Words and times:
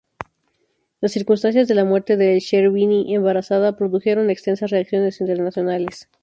Las 0.99 1.11
circunstancias 1.11 1.67
de 1.67 1.75
la 1.75 1.85
muerte 1.85 2.17
de 2.17 2.33
El-Sherbini, 2.33 3.13
embarazada, 3.13 3.77
produjeron 3.77 4.31
extensas 4.31 4.71
reacciones 4.71 5.21
internacionales. 5.21 6.09